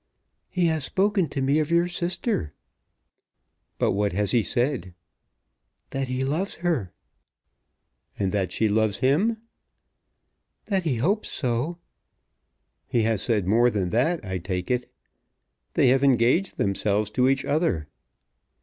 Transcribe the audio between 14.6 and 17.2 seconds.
it. They have engaged themselves